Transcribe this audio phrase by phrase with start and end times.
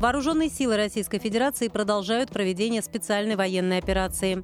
[0.00, 4.42] Вооруженные силы Российской Федерации продолжают проведение специальной военной операции.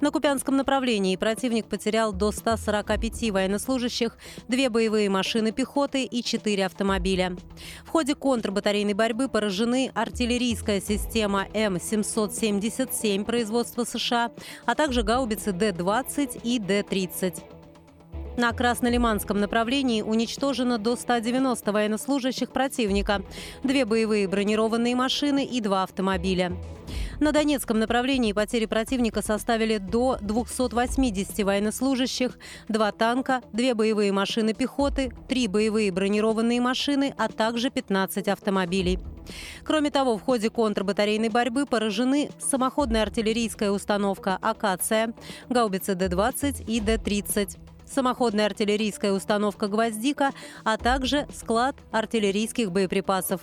[0.00, 4.16] На Купянском направлении противник потерял до 145 военнослужащих,
[4.46, 7.36] две боевые машины пехоты и четыре автомобиля.
[7.84, 14.30] В ходе контрбатарейной борьбы поражены артиллерийская система М-777 производства США,
[14.66, 17.59] а также гаубицы Д-20 и Д-30.
[18.36, 23.22] На Краснолиманском направлении уничтожено до 190 военнослужащих противника,
[23.62, 26.52] две боевые бронированные машины и два автомобиля.
[27.20, 35.12] На Донецком направлении потери противника составили до 280 военнослужащих, два танка, две боевые машины пехоты,
[35.28, 38.98] три боевые бронированные машины, а также 15 автомобилей.
[39.64, 45.12] Кроме того, в ходе контрбатарейной борьбы поражены самоходная артиллерийская установка «Акация»,
[45.50, 47.58] гаубицы Д-20 и Д-30
[47.90, 50.32] самоходная артиллерийская установка «Гвоздика»,
[50.64, 53.42] а также склад артиллерийских боеприпасов.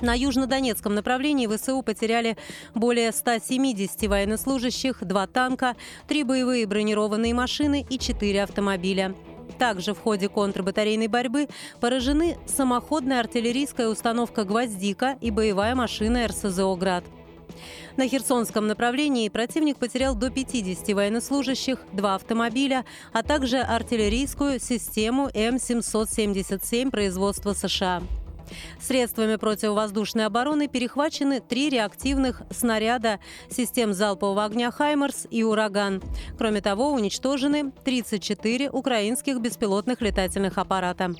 [0.00, 2.38] На южнодонецком направлении ВСУ потеряли
[2.74, 5.76] более 170 военнослужащих, два танка,
[6.08, 9.14] три боевые бронированные машины и четыре автомобиля.
[9.58, 11.48] Также в ходе контрбатарейной борьбы
[11.80, 17.04] поражены самоходная артиллерийская установка «Гвоздика» и боевая машина РСЗО «Град».
[17.96, 26.90] На Херсонском направлении противник потерял до 50 военнослужащих, два автомобиля, а также артиллерийскую систему М777
[26.90, 28.02] производства США.
[28.80, 36.02] Средствами противовоздушной обороны перехвачены три реактивных снаряда систем залпового огня «Хаймерс» и «Ураган».
[36.38, 41.14] Кроме того, уничтожены 34 украинских беспилотных летательных аппарата.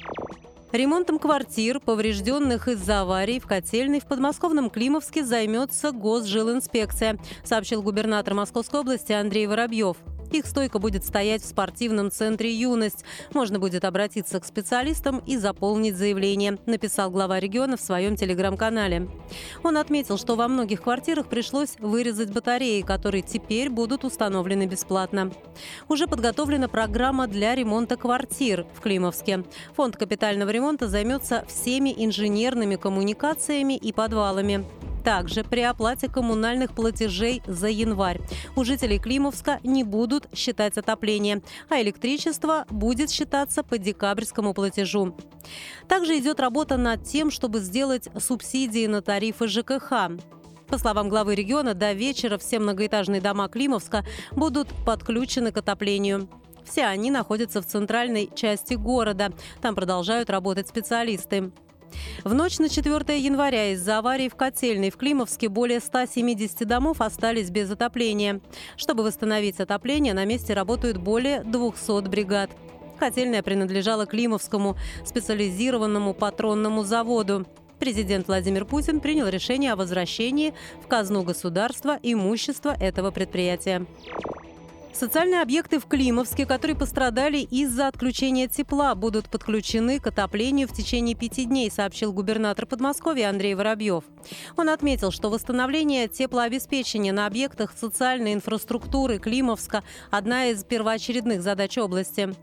[0.73, 8.80] Ремонтом квартир, поврежденных из-за аварий в котельной в подмосковном Климовске займется Госжилинспекция, сообщил губернатор Московской
[8.80, 9.97] области Андрей Воробьев.
[10.33, 13.05] Их стойка будет стоять в спортивном центре «Юность».
[13.35, 19.08] Можно будет обратиться к специалистам и заполнить заявление, написал глава региона в своем телеграм-канале.
[19.64, 25.33] Он отметил, что во многих квартирах пришлось вырезать батареи, которые теперь будут установлены бесплатно.
[25.89, 29.45] Уже подготовлена программа для ремонта квартир в Климовске.
[29.74, 34.64] Фонд капитального ремонта займется всеми инженерными коммуникациями и подвалами.
[35.05, 38.20] Также при оплате коммунальных платежей за январь
[38.56, 45.16] у жителей Климовска не будут считать отопление, а электричество будет считаться по декабрьскому платежу.
[45.88, 49.92] Также идет работа над тем, чтобы сделать субсидии на тарифы ЖКХ.
[50.68, 56.28] По словам главы региона, до вечера все многоэтажные дома Климовска будут подключены к отоплению.
[56.64, 59.32] Все они находятся в центральной части города.
[59.61, 61.50] Там продолжают работать специалисты.
[62.24, 67.51] В ночь на 4 января из-за аварии в котельной в Климовске более 170 домов остались
[67.51, 68.40] без отопления.
[68.77, 72.50] Чтобы восстановить отопление, на месте работают более 200 бригад.
[72.98, 77.46] Котельная принадлежала Климовскому специализированному патронному заводу.
[77.79, 80.52] Президент Владимир Путин принял решение о возвращении
[80.84, 83.86] в казну государства имущества этого предприятия.
[84.92, 91.14] Социальные объекты в Климовске, которые пострадали из-за отключения тепла, будут подключены к отоплению в течение
[91.14, 94.05] пяти дней, сообщил губернатор Подмосковья Андрей Воробьев.
[94.56, 102.34] Он отметил, что восстановление теплообеспечения на объектах социальной инфраструктуры Климовска– одна из первоочередных задач области.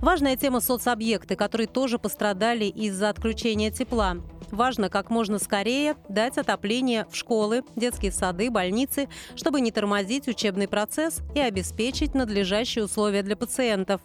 [0.00, 4.16] Важная тема– соцобъекты, которые тоже пострадали из-за отключения тепла.
[4.50, 10.68] Важно как можно скорее дать отопление в школы, детские сады, больницы, чтобы не тормозить учебный
[10.68, 14.00] процесс и обеспечить надлежащие условия для пациентов.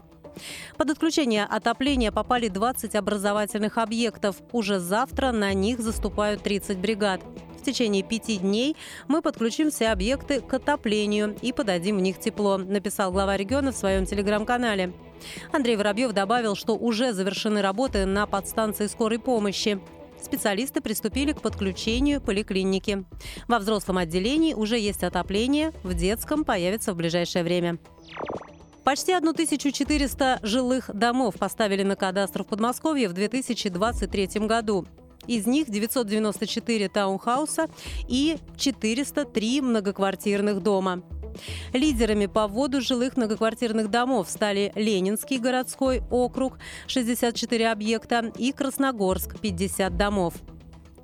[0.77, 4.35] Под отключение отопления попали 20 образовательных объектов.
[4.51, 7.21] Уже завтра на них заступают 30 бригад.
[7.59, 8.75] В течение пяти дней
[9.07, 13.75] мы подключим все объекты к отоплению и подадим в них тепло, написал глава региона в
[13.77, 14.93] своем телеграм-канале.
[15.51, 19.79] Андрей Воробьев добавил, что уже завершены работы на подстанции скорой помощи
[20.25, 23.05] специалисты приступили к подключению поликлиники.
[23.47, 27.77] Во взрослом отделении уже есть отопление, в детском появится в ближайшее время.
[28.83, 34.85] Почти 1400 жилых домов поставили на кадастр в Подмосковье в 2023 году.
[35.27, 37.67] Из них 994 таунхауса
[38.07, 41.03] и 403 многоквартирных дома.
[41.73, 46.57] Лидерами по вводу жилых многоквартирных домов стали Ленинский городской округ–
[46.87, 50.33] 64 объекта и Красногорск– 50 домов.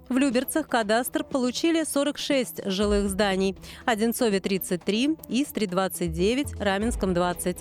[0.10, 7.58] В Люберцах кадастр получили 46 жилых зданий, Одинцове– 33, Истре– 29, Раменском– 20.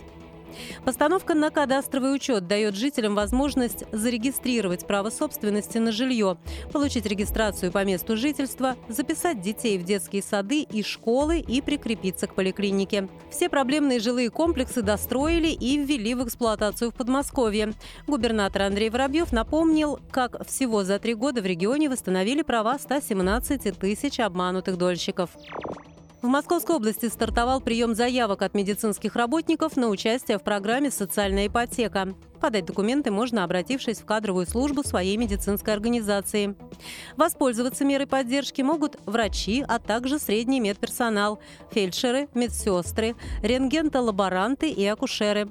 [0.84, 6.38] Постановка на кадастровый учет дает жителям возможность зарегистрировать право собственности на жилье,
[6.72, 12.34] получить регистрацию по месту жительства, записать детей в детские сады и школы и прикрепиться к
[12.34, 13.08] поликлинике.
[13.30, 17.74] Все проблемные жилые комплексы достроили и ввели в эксплуатацию в Подмосковье.
[18.06, 24.20] Губернатор Андрей Воробьев напомнил, как всего за три года в регионе восстановили права 117 тысяч
[24.20, 25.30] обманутых дольщиков.
[26.22, 32.14] В Московской области стартовал прием заявок от медицинских работников на участие в программе «Социальная ипотека».
[32.42, 36.56] Подать документы можно, обратившись в кадровую службу своей медицинской организации.
[37.16, 41.40] Воспользоваться мерой поддержки могут врачи, а также средний медперсонал,
[41.70, 45.48] фельдшеры, медсестры, рентгентолаборанты и акушеры.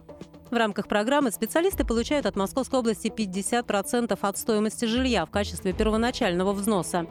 [0.51, 6.53] В рамках программы специалисты получают от Московской области 50% от стоимости жилья в качестве первоначального
[6.53, 7.05] взноса.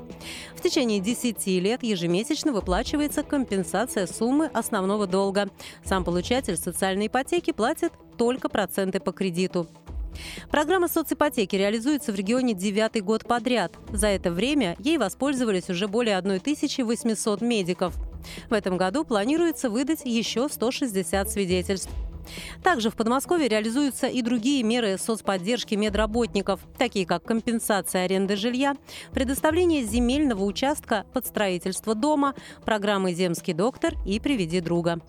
[0.57, 5.51] В течение 10 лет ежемесячно выплачивается компенсация суммы основного долга.
[5.85, 9.69] Сам получатель социальной ипотеки платит только проценты по кредиту.
[10.51, 13.73] Программа соципотеки реализуется в регионе девятый год подряд.
[13.93, 17.95] За это время ей воспользовались уже более 1800 медиков.
[18.51, 21.91] В этом году планируется выдать еще 160 свидетельств.
[22.63, 28.77] Также в Подмосковье реализуются и другие меры соцподдержки медработников, такие как компенсация аренды жилья,
[29.13, 32.35] предоставление земельного участка под строительство дома,
[32.65, 35.01] программы «Земский доктор» и «Приведи друга».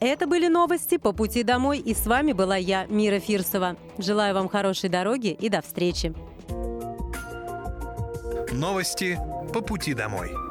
[0.00, 3.76] Это были новости по пути домой, и с вами была я, Мира Фирсова.
[3.98, 6.14] Желаю вам хорошей дороги и до встречи.
[8.50, 9.18] Новости
[9.52, 10.49] по пути домой.